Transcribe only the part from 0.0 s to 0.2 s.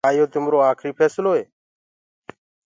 ڪآ